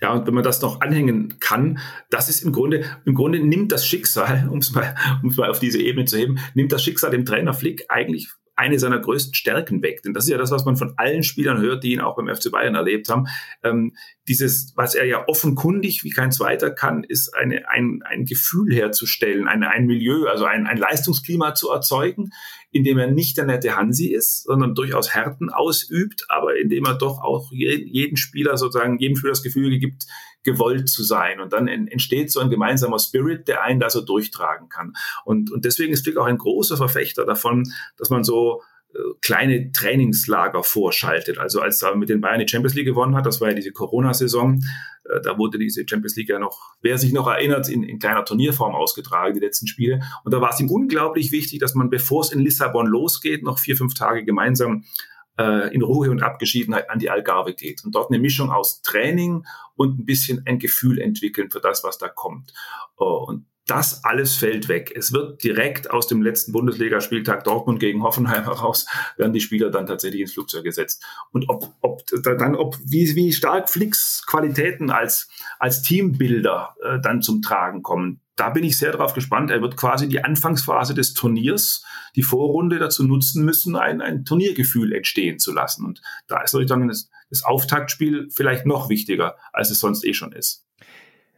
[0.00, 1.78] Ja, und wenn man das noch anhängen kann,
[2.10, 5.80] das ist im Grunde, im Grunde nimmt das Schicksal, um es mal, mal auf diese
[5.80, 10.02] Ebene zu heben, nimmt das Schicksal dem Trainer Flick eigentlich eine seiner größten Stärken weg.
[10.02, 12.34] Denn das ist ja das, was man von allen Spielern hört, die ihn auch beim
[12.34, 13.26] FC Bayern erlebt haben.
[13.62, 13.94] Ähm,
[14.28, 19.46] dieses, was er ja offenkundig wie kein zweiter kann, ist eine, ein, ein Gefühl herzustellen,
[19.46, 22.30] eine, ein Milieu, also ein, ein Leistungsklima zu erzeugen,
[22.70, 26.86] in dem er nicht der nette Hansi ist, sondern durchaus Härten ausübt, aber in dem
[26.86, 30.06] er doch auch jeden Spieler sozusagen, jedem Spieler das Gefühl gibt,
[30.46, 31.40] gewollt zu sein.
[31.40, 34.94] Und dann entsteht so ein gemeinsamer Spirit, der einen da so durchtragen kann.
[35.26, 38.62] Und, und deswegen ist Flick auch ein großer Verfechter davon, dass man so
[38.94, 41.38] äh, kleine Trainingslager vorschaltet.
[41.38, 43.72] Also als er mit den Bayern die Champions League gewonnen hat, das war ja diese
[43.72, 44.62] Corona-Saison,
[45.04, 48.24] äh, da wurde diese Champions League ja noch, wer sich noch erinnert, in, in kleiner
[48.24, 50.00] Turnierform ausgetragen, die letzten Spiele.
[50.24, 53.58] Und da war es ihm unglaublich wichtig, dass man, bevor es in Lissabon losgeht, noch
[53.58, 54.84] vier, fünf Tage gemeinsam
[55.38, 59.46] äh, in Ruhe und Abgeschiedenheit an die Algarve geht und dort eine Mischung aus Training
[59.74, 62.52] und ein bisschen ein Gefühl entwickeln für das, was da kommt.
[62.96, 64.92] Oh, und das alles fällt weg.
[64.94, 69.86] Es wird direkt aus dem letzten Bundesligaspieltag Dortmund gegen Hoffenheim heraus, werden die Spieler dann
[69.86, 71.04] tatsächlich ins Flugzeug gesetzt.
[71.32, 77.22] Und ob, ob dann, ob wie, wie stark Flicks Qualitäten als, als Teambilder äh, dann
[77.22, 79.50] zum Tragen kommen, da bin ich sehr darauf gespannt.
[79.50, 84.92] Er wird quasi die Anfangsphase des Turniers, die Vorrunde dazu nutzen müssen, ein, ein Turniergefühl
[84.92, 85.84] entstehen zu lassen.
[85.86, 90.12] Und da ist natürlich dann das, das Auftaktspiel vielleicht noch wichtiger, als es sonst eh
[90.12, 90.65] schon ist.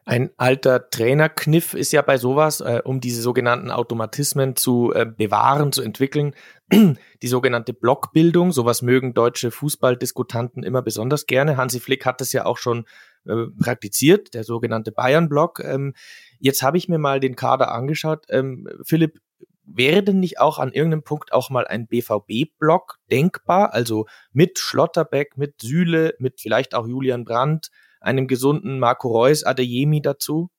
[0.08, 5.70] Ein alter Trainerkniff ist ja bei sowas, äh, um diese sogenannten Automatismen zu äh, bewahren,
[5.70, 6.34] zu entwickeln,
[6.72, 8.52] die sogenannte Blockbildung.
[8.52, 11.58] Sowas mögen deutsche Fußballdiskutanten immer besonders gerne.
[11.58, 12.86] Hansi Flick hat das ja auch schon
[13.26, 15.60] äh, praktiziert, der sogenannte Bayern-Block.
[15.62, 15.92] Ähm,
[16.40, 18.24] Jetzt habe ich mir mal den Kader angeschaut.
[18.30, 19.20] Ähm, Philipp,
[19.64, 23.74] wäre denn nicht auch an irgendeinem Punkt auch mal ein BVB-Block denkbar?
[23.74, 30.00] Also mit Schlotterbeck, mit Süle, mit vielleicht auch Julian Brandt, einem gesunden Marco Reus, Adeyemi
[30.00, 30.50] dazu?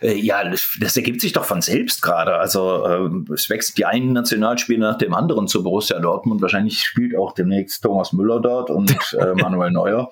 [0.00, 2.36] Äh, ja, das, ergibt sich doch von selbst gerade.
[2.36, 6.40] Also äh, es wächst die einen Nationalspieler nach dem anderen zu Borussia Dortmund.
[6.40, 10.10] Wahrscheinlich spielt auch demnächst Thomas Müller dort und äh, Manuel Neuer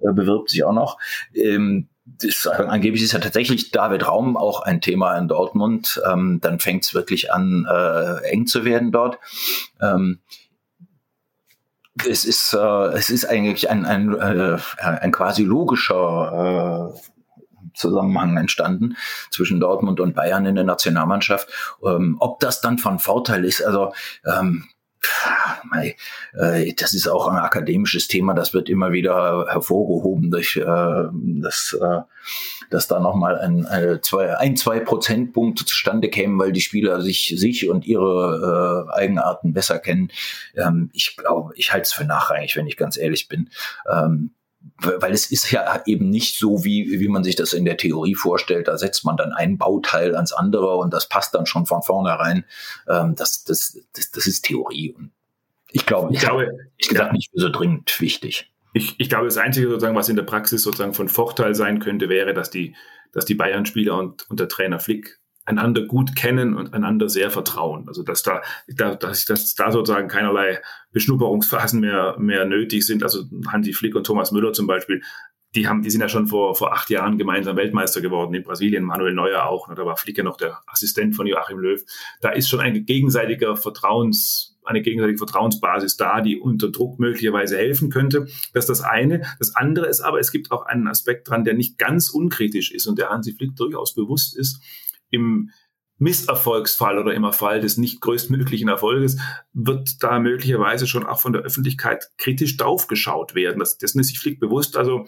[0.00, 0.98] äh, bewirbt sich auch noch.
[1.34, 6.02] Ähm, das, angeblich ist ja tatsächlich David Raum auch ein Thema in Dortmund.
[6.10, 9.18] Ähm, dann fängt es wirklich an, äh, eng zu werden dort.
[9.80, 10.20] Ähm,
[12.08, 16.98] es ist, äh, es ist eigentlich ein, ein, äh, ein quasi logischer äh,
[17.74, 18.96] Zusammenhang entstanden
[19.30, 21.48] zwischen Dortmund und Bayern in der Nationalmannschaft.
[21.84, 23.92] Ähm, ob das dann von Vorteil ist, also
[24.24, 24.68] ähm,
[26.34, 31.04] äh, das ist auch ein akademisches Thema, das wird immer wieder hervorgehoben durch äh,
[31.42, 32.00] das, äh,
[32.70, 37.34] dass da nochmal ein, ein, zwei, ein, zwei Prozentpunkte zustande kämen, weil die Spieler sich,
[37.36, 40.10] sich und ihre äh, Eigenarten besser kennen.
[40.56, 43.50] Ähm, ich glaube, ich halte es für nachrangig, wenn ich ganz ehrlich bin.
[43.90, 44.30] Ähm,
[44.78, 48.14] weil es ist ja eben nicht so, wie, wie man sich das in der Theorie
[48.14, 48.68] vorstellt.
[48.68, 52.44] Da setzt man dann ein Bauteil ans andere und das passt dann schon von vornherein.
[52.88, 54.92] Ähm, das, das, das, das ist Theorie.
[54.92, 55.12] Und
[55.70, 57.12] ich glaube, ich glaube, ich gesagt, ja.
[57.12, 58.53] nicht so dringend wichtig.
[58.74, 62.08] Ich, ich glaube, das Einzige sozusagen, was in der Praxis sozusagen von Vorteil sein könnte,
[62.08, 62.74] wäre, dass die,
[63.12, 67.86] dass die Bayern-Spieler und, und der Trainer Flick einander gut kennen und einander sehr vertrauen.
[67.86, 70.60] Also dass da, da dass, dass da sozusagen keinerlei
[70.92, 73.02] Beschnupperungsphasen mehr, mehr nötig sind.
[73.02, 75.02] Also Hansi Flick und Thomas Müller zum Beispiel,
[75.54, 78.84] die haben, die sind ja schon vor, vor acht Jahren gemeinsam Weltmeister geworden in Brasilien,
[78.84, 79.72] Manuel Neuer auch.
[79.72, 81.80] Da war Flick ja noch der Assistent von Joachim Löw.
[82.20, 87.90] Da ist schon ein gegenseitiger Vertrauens, eine gegenseitige Vertrauensbasis da, die unter Druck möglicherweise helfen
[87.90, 88.26] könnte.
[88.52, 89.22] Das ist das eine.
[89.38, 92.86] Das andere ist aber, es gibt auch einen Aspekt dran, der nicht ganz unkritisch ist
[92.86, 94.60] und der Hansi Flick durchaus bewusst ist
[95.10, 95.50] im
[95.98, 99.16] Misserfolgsfall oder im Fall des nicht größtmöglichen Erfolges
[99.52, 103.60] wird da möglicherweise schon auch von der Öffentlichkeit kritisch draufgeschaut werden.
[103.60, 104.76] Das, dessen ist sich Flick bewusst.
[104.76, 105.06] Also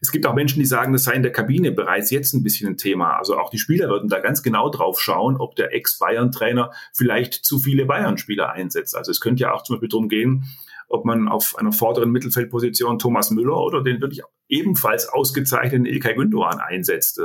[0.00, 2.68] es gibt auch Menschen, die sagen, das sei in der Kabine bereits jetzt ein bisschen
[2.68, 3.16] ein Thema.
[3.16, 7.58] Also auch die Spieler würden da ganz genau drauf schauen, ob der Ex-Bayern-Trainer vielleicht zu
[7.58, 8.96] viele Bayern-Spieler einsetzt.
[8.96, 10.44] Also es könnte ja auch zum Beispiel darum gehen,
[10.88, 16.60] ob man auf einer vorderen Mittelfeldposition Thomas Müller oder den wirklich ebenfalls ausgezeichneten Ilkay Gündogan
[16.60, 17.20] einsetzt.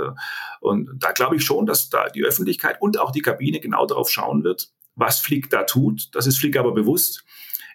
[0.60, 4.10] Und da glaube ich schon, dass da die Öffentlichkeit und auch die Kabine genau darauf
[4.10, 6.10] schauen wird, was Flick da tut.
[6.14, 7.24] Das ist Flick aber bewusst.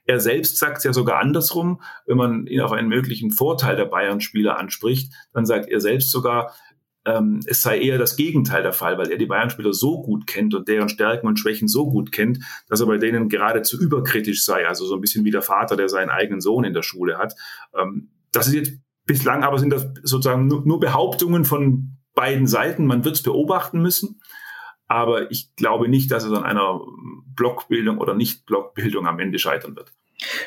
[0.07, 1.83] Er selbst sagt es ja sogar andersrum.
[2.07, 6.55] Wenn man ihn auf einen möglichen Vorteil der Bayern-Spieler anspricht, dann sagt er selbst sogar,
[7.05, 10.55] ähm, es sei eher das Gegenteil der Fall, weil er die Bayern-Spieler so gut kennt
[10.55, 14.66] und deren Stärken und Schwächen so gut kennt, dass er bei denen geradezu überkritisch sei.
[14.66, 17.35] Also so ein bisschen wie der Vater, der seinen eigenen Sohn in der Schule hat.
[17.79, 18.73] Ähm, das ist jetzt
[19.07, 22.87] bislang aber sind das sozusagen nur, nur Behauptungen von beiden Seiten.
[22.87, 24.21] Man wird es beobachten müssen.
[24.88, 26.81] Aber ich glaube nicht, dass es an einer
[27.35, 29.92] Blockbildung oder Nicht-Blockbildung am Ende scheitern wird.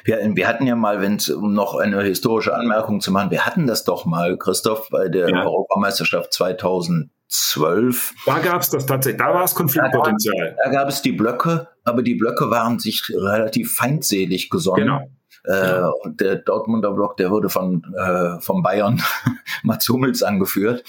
[0.04, 3.46] Wir, wir hatten ja mal, wenn es um noch eine historische Anmerkung zu machen, wir
[3.46, 5.44] hatten das doch mal, Christoph, bei der ja.
[5.46, 8.14] Europameisterschaft 2012.
[8.26, 10.56] Da gab es das tatsächlich, da war es Konfliktpotenzial.
[10.58, 14.86] Da, da gab es die Blöcke, aber die Blöcke waren sich relativ feindselig gesonnen.
[14.86, 15.02] Genau.
[15.50, 19.02] Äh, und der Dortmunder Block, der wurde von äh, vom Bayern
[19.64, 20.84] Mats Hummels angeführt.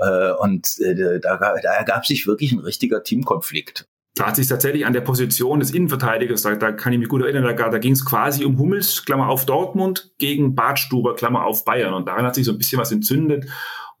[0.00, 3.86] Äh, und äh, da, da ergab sich wirklich ein richtiger Teamkonflikt.
[4.16, 7.22] Da hat sich tatsächlich an der Position des Innenverteidigers, da, da kann ich mich gut
[7.22, 11.64] erinnern, da, da ging es quasi um Hummels, Klammer auf Dortmund, gegen Bartstuber, Klammer auf
[11.64, 11.94] Bayern.
[11.94, 13.46] Und daran hat sich so ein bisschen was entzündet.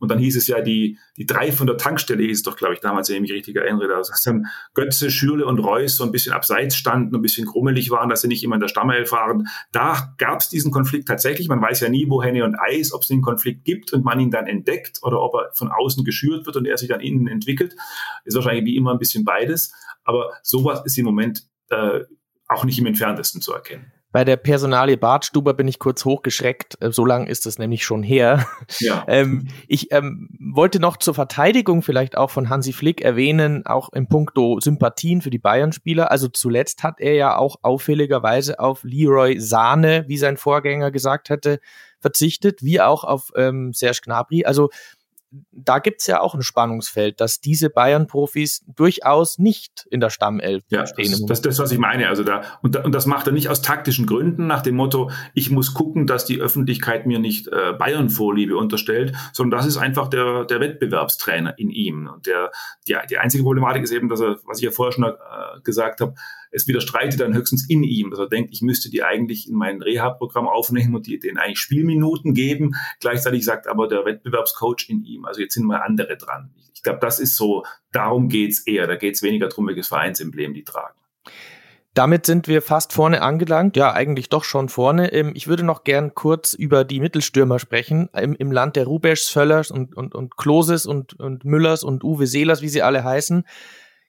[0.00, 2.74] Und dann hieß es ja, die, die drei von der Tankstelle hieß es doch, glaube
[2.74, 6.10] ich, damals, wenn ich mich richtig erinnere, dass dann Götze, Schürle und Reus so ein
[6.10, 9.46] bisschen abseits standen, ein bisschen krummelig waren, dass sie nicht immer in der Stammelf waren.
[9.72, 11.48] Da gab es diesen Konflikt tatsächlich.
[11.48, 14.18] Man weiß ja nie, wo Henne und Eis, ob es den Konflikt gibt und man
[14.18, 17.28] ihn dann entdeckt oder ob er von außen geschürt wird und er sich dann innen
[17.28, 17.76] entwickelt.
[18.24, 19.72] Ist wahrscheinlich wie immer ein bisschen beides.
[20.04, 22.00] Aber sowas ist im Moment äh,
[22.48, 23.92] auch nicht im entferntesten zu erkennen.
[24.12, 26.76] Bei der Personalie Bartstuber bin ich kurz hochgeschreckt.
[26.82, 28.46] Äh, so lang ist es nämlich schon her.
[28.78, 29.04] Ja.
[29.08, 34.06] ähm, ich ähm, wollte noch zur Verteidigung vielleicht auch von Hansi Flick erwähnen, auch im
[34.06, 36.10] Punkto Sympathien für die Bayern-Spieler.
[36.10, 41.60] Also zuletzt hat er ja auch auffälligerweise auf Leroy Sahne, wie sein Vorgänger gesagt hatte,
[41.98, 44.44] verzichtet, wie auch auf ähm, Serge Gnabry.
[44.44, 44.70] Also
[45.52, 50.86] da gibt's ja auch ein Spannungsfeld, dass diese Bayern-Profis durchaus nicht in der Stammelf ja,
[50.86, 51.10] stehen.
[51.10, 52.08] Das, das ist das, was ich meine.
[52.08, 55.50] Also da und, und das macht er nicht aus taktischen Gründen nach dem Motto, ich
[55.50, 60.44] muss gucken, dass die Öffentlichkeit mir nicht äh, Bayern-Vorliebe unterstellt, sondern das ist einfach der,
[60.44, 62.08] der Wettbewerbstrainer in ihm.
[62.12, 62.50] Und der,
[62.88, 65.14] die, die einzige Problematik ist eben, dass er, was ich ja vorher schon äh,
[65.62, 66.14] gesagt habe,
[66.50, 69.80] es widerstreitet dann höchstens in ihm, dass er denkt, ich müsste die eigentlich in mein
[69.80, 72.74] Reha-Programm aufnehmen und die, denen eigentlich Spielminuten geben.
[73.00, 76.50] Gleichzeitig sagt aber der Wettbewerbscoach in ihm, also jetzt sind mal andere dran.
[76.74, 78.86] Ich glaube, das ist so, darum geht's eher.
[78.86, 80.94] Da geht's weniger darum, welches Vereinsemblem die tragen.
[81.92, 83.76] Damit sind wir fast vorne angelangt.
[83.76, 85.12] Ja, eigentlich doch schon vorne.
[85.12, 88.08] Ähm, ich würde noch gern kurz über die Mittelstürmer sprechen.
[88.14, 92.26] Im, im Land der Rubeschs, Völlers und, und, und Kloses und, und Müllers und Uwe
[92.26, 93.44] Seelers, wie sie alle heißen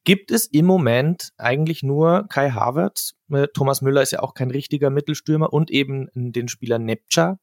[0.03, 3.13] gibt es im Moment eigentlich nur Kai Havertz.
[3.31, 7.37] Äh, Thomas Müller ist ja auch kein richtiger Mittelstürmer und eben den Spieler Nepcha.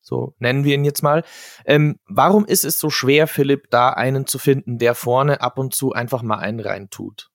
[0.00, 1.24] So nennen wir ihn jetzt mal.
[1.64, 5.74] Ähm, warum ist es so schwer, Philipp, da einen zu finden, der vorne ab und
[5.74, 7.30] zu einfach mal einen reintut?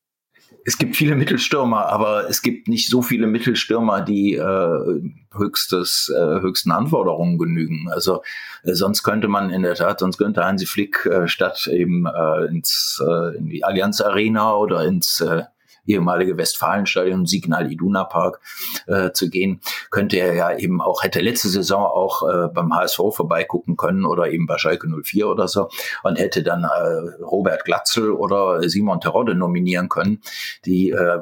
[0.64, 5.02] Es gibt viele Mittelstürmer, aber es gibt nicht so viele Mittelstürmer, die äh,
[5.36, 7.90] höchstes, äh, höchsten Anforderungen genügen.
[7.92, 8.22] Also
[8.64, 12.46] äh, sonst könnte man in der Tat, sonst könnte Hansi Flick äh, statt eben äh,
[12.46, 15.44] ins äh, in die Allianz Arena oder ins äh,
[15.86, 18.40] ehemalige Westfalenstadion, Signal Iduna Park
[18.88, 23.00] äh, zu gehen, könnte er ja eben auch, hätte letzte Saison auch äh, beim HSV
[23.12, 25.70] vorbeigucken können oder eben bei Schalke 04 oder so
[26.04, 30.22] und hätte dann äh, Robert Glatzel oder Simon Terodde nominieren können,
[30.66, 31.20] die äh,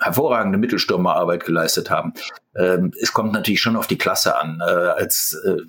[0.00, 2.12] hervorragende Mittelstürmerarbeit geleistet haben.
[2.54, 4.60] Ähm, es kommt natürlich schon auf die Klasse an.
[4.60, 5.62] Äh, als äh,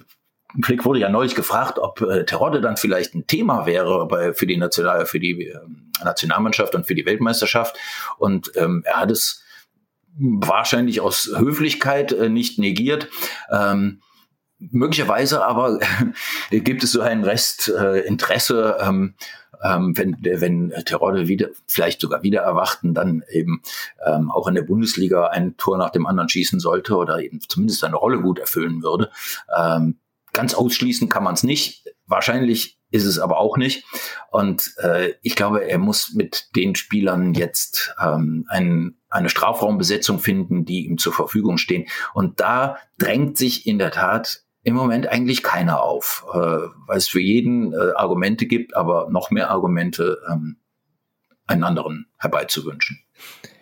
[0.64, 4.48] Flick wurde ja neulich gefragt, ob äh, Terodde dann vielleicht ein Thema wäre bei, für
[4.48, 5.60] die National, für die äh,
[6.04, 7.78] Nationalmannschaft und für die Weltmeisterschaft.
[8.18, 9.44] Und ähm, er hat es
[10.18, 13.08] wahrscheinlich aus Höflichkeit äh, nicht negiert.
[13.52, 14.02] Ähm,
[14.60, 15.80] möglicherweise aber
[16.50, 19.14] gibt es so ein Restinteresse, äh, ähm,
[19.64, 23.62] ähm, wenn, wenn Terodde wieder, vielleicht sogar wieder erwachten, dann eben
[24.06, 27.80] ähm, auch in der Bundesliga ein Tor nach dem anderen schießen sollte oder eben zumindest
[27.80, 29.10] seine Rolle gut erfüllen würde.
[29.56, 29.98] Ähm,
[30.38, 31.84] Ganz ausschließen kann man es nicht.
[32.06, 33.86] Wahrscheinlich ist es aber auch nicht.
[34.30, 40.64] Und äh, ich glaube, er muss mit den Spielern jetzt ähm, ein, eine Strafraumbesetzung finden,
[40.64, 41.88] die ihm zur Verfügung stehen.
[42.14, 47.08] Und da drängt sich in der Tat im Moment eigentlich keiner auf, äh, weil es
[47.08, 50.58] für jeden äh, Argumente gibt, aber noch mehr Argumente, ähm,
[51.48, 53.02] einen anderen herbeizuwünschen.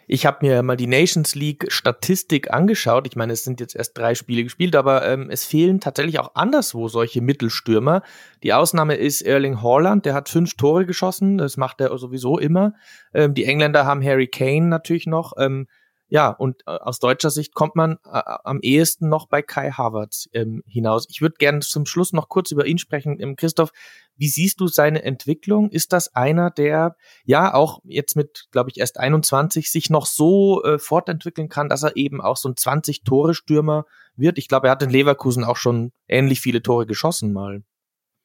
[0.08, 3.08] Ich habe mir mal die Nations League Statistik angeschaut.
[3.08, 6.36] Ich meine, es sind jetzt erst drei Spiele gespielt, aber ähm, es fehlen tatsächlich auch
[6.36, 8.04] anderswo solche Mittelstürmer.
[8.44, 11.38] Die Ausnahme ist Erling Haaland, der hat fünf Tore geschossen.
[11.40, 12.74] Das macht er sowieso immer.
[13.14, 15.34] Ähm, die Engländer haben Harry Kane natürlich noch.
[15.38, 15.68] Ähm,
[16.08, 20.30] ja, und äh, aus deutscher Sicht kommt man äh, am ehesten noch bei Kai Havertz
[20.34, 21.08] ähm, hinaus.
[21.10, 23.20] Ich würde gerne zum Schluss noch kurz über ihn sprechen.
[23.20, 23.72] Ähm, Christoph,
[24.16, 25.70] wie siehst du seine Entwicklung?
[25.70, 30.64] Ist das einer, der ja auch jetzt mit, glaube ich, erst 21 sich noch so
[30.64, 34.38] äh, fortentwickeln kann, dass er eben auch so ein 20-Tore-Stürmer wird?
[34.38, 37.64] Ich glaube, er hat in Leverkusen auch schon ähnlich viele Tore geschossen mal.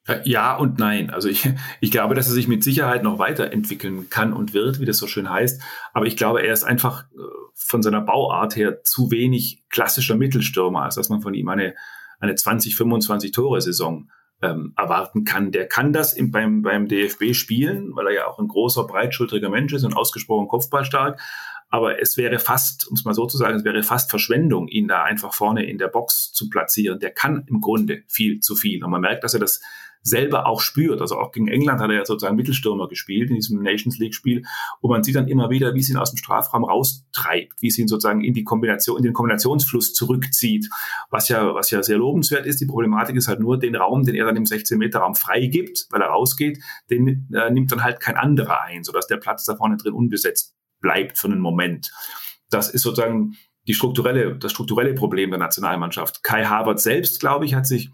[0.07, 1.09] Äh, ja und nein.
[1.09, 4.85] Also ich, ich glaube, dass er sich mit Sicherheit noch weiterentwickeln kann und wird, wie
[4.85, 5.61] das so schön heißt.
[5.93, 7.17] Aber ich glaube, er ist einfach äh,
[7.53, 11.75] von seiner Bauart her zu wenig klassischer Mittelstürmer, als dass man von ihm eine,
[12.19, 14.09] eine 20, 25 Tore Saison
[14.41, 15.51] ähm, erwarten kann.
[15.51, 19.49] Der kann das im, beim, beim DFB spielen, weil er ja auch ein großer, breitschultriger
[19.49, 21.21] Mensch ist und ausgesprochen kopfballstark.
[21.69, 24.89] Aber es wäre fast, um es mal so zu sagen, es wäre fast Verschwendung, ihn
[24.89, 26.99] da einfach vorne in der Box zu platzieren.
[26.99, 28.83] Der kann im Grunde viel zu viel.
[28.83, 29.61] Und man merkt, dass er das
[30.03, 31.01] selber auch spürt.
[31.01, 34.43] Also auch gegen England hat er ja sozusagen Mittelstürmer gespielt in diesem Nations League Spiel.
[34.79, 37.77] Und man sieht dann immer wieder, wie es ihn aus dem Strafraum raustreibt, wie es
[37.77, 40.69] ihn sozusagen in die Kombination, in den Kombinationsfluss zurückzieht.
[41.09, 42.59] Was ja, was ja sehr lobenswert ist.
[42.61, 45.87] Die Problematik ist halt nur den Raum, den er dann im 16 Meter Raum freigibt,
[45.91, 46.59] weil er rausgeht,
[46.89, 50.55] den äh, nimmt dann halt kein anderer ein, sodass der Platz da vorne drin unbesetzt
[50.81, 51.91] bleibt für einen Moment.
[52.49, 53.35] Das ist sozusagen
[53.67, 56.23] die strukturelle, das strukturelle Problem der Nationalmannschaft.
[56.23, 57.91] Kai Harvard selbst, glaube ich, hat sich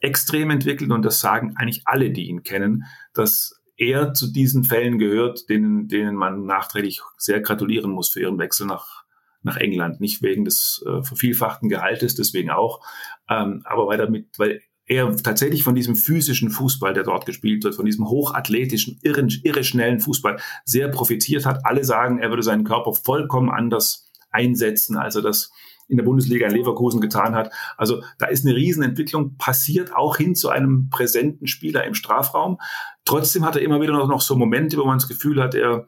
[0.00, 2.84] extrem entwickelt und das sagen eigentlich alle, die ihn kennen,
[3.14, 8.38] dass er zu diesen Fällen gehört, denen, denen man nachträglich sehr gratulieren muss für ihren
[8.38, 9.04] Wechsel nach,
[9.42, 10.00] nach England.
[10.00, 12.84] Nicht wegen des äh, vervielfachten Gehaltes, deswegen auch,
[13.28, 14.60] ähm, aber weil damit, weil
[14.90, 19.62] er tatsächlich von diesem physischen Fußball, der dort gespielt wird, von diesem hochathletischen, irre, irre
[19.62, 21.64] schnellen Fußball sehr profitiert hat.
[21.64, 25.52] Alle sagen, er würde seinen Körper vollkommen anders einsetzen, als er das
[25.90, 27.52] in der Bundesliga in Leverkusen getan hat.
[27.76, 32.58] Also da ist eine Riesenentwicklung passiert, auch hin zu einem präsenten Spieler im Strafraum.
[33.04, 35.86] Trotzdem hat er immer wieder noch, noch so Momente, wo man das Gefühl hat, er,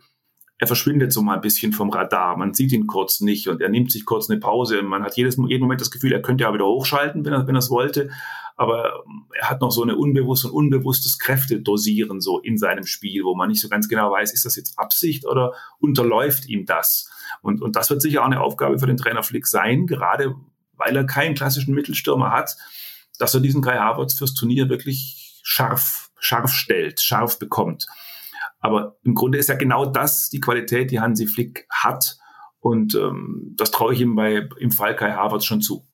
[0.58, 2.36] er verschwindet so mal ein bisschen vom Radar.
[2.36, 4.82] Man sieht ihn kurz nicht und er nimmt sich kurz eine Pause.
[4.82, 7.54] Man hat jedes, jeden Moment das Gefühl, er könnte ja wieder hochschalten, wenn er, wenn
[7.54, 8.10] er es wollte.
[8.62, 9.02] Aber
[9.36, 13.48] er hat noch so eine unbewusst und unbewusstes Kräftedosieren so in seinem Spiel, wo man
[13.48, 17.10] nicht so ganz genau weiß, ist das jetzt Absicht oder unterläuft ihm das?
[17.42, 20.36] Und, und das wird sicher auch eine Aufgabe für den Trainer Flick sein, gerade
[20.74, 22.56] weil er keinen klassischen Mittelstürmer hat,
[23.18, 27.88] dass er diesen Kai Havertz fürs Turnier wirklich scharf, scharf stellt, scharf bekommt.
[28.60, 32.16] Aber im Grunde ist ja genau das die Qualität, die Hansi Flick hat.
[32.60, 35.84] Und ähm, das traue ich ihm bei, im Fall Kai Havertz schon zu.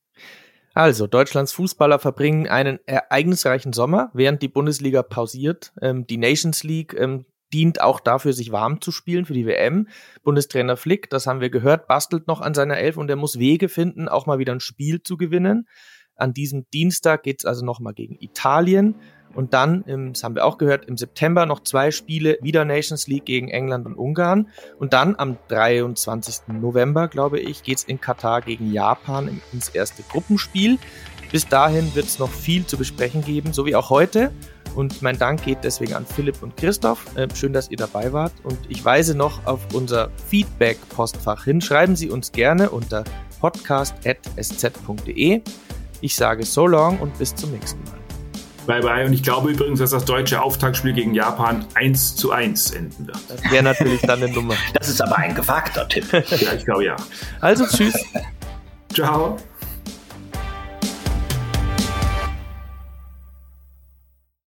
[0.78, 5.72] Also, Deutschlands Fußballer verbringen einen ereignisreichen Sommer, während die Bundesliga pausiert.
[5.82, 9.88] Ähm, die Nations League ähm, dient auch dafür, sich warm zu spielen für die WM.
[10.22, 13.68] Bundestrainer Flick, das haben wir gehört, bastelt noch an seiner Elf und er muss Wege
[13.68, 15.66] finden, auch mal wieder ein Spiel zu gewinnen.
[16.14, 19.00] An diesem Dienstag geht es also nochmal gegen Italien
[19.38, 23.06] Und dann, im, das haben wir auch gehört, im September noch zwei Spiele, wieder Nations
[23.06, 24.48] League gegen England und Ungarn.
[24.80, 26.48] Und dann am 23.
[26.48, 30.76] November, glaube ich, geht's in Katar gegen Japan ins erste Gruppenspiel.
[31.30, 34.32] Bis dahin wird es noch viel zu besprechen geben, so wie auch heute.
[34.74, 37.16] Und mein Dank geht deswegen an Philipp und Christoph.
[37.16, 38.32] Äh, schön, dass ihr dabei wart.
[38.42, 41.60] Und ich weise noch auf unser Feedback-Postfach hin.
[41.60, 43.04] Schreiben Sie uns gerne unter
[43.38, 45.42] podcast.sz.de.
[46.00, 47.97] Ich sage so long und bis zum nächsten Mal.
[48.68, 49.06] Bye bye.
[49.06, 53.18] Und ich glaube übrigens, dass das deutsche Auftaktspiel gegen Japan 1 zu 1 enden wird.
[53.26, 54.54] Das wäre natürlich dann eine Nummer.
[54.74, 56.04] Das ist aber ein gewagter Tipp.
[56.12, 56.96] ja, ich glaube ja.
[57.40, 57.94] Also tschüss.
[58.92, 59.38] Ciao.